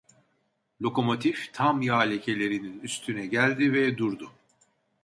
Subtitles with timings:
[0.81, 4.31] Lokomotif tam yağ lekelerinin üstüne geldi ve durdu.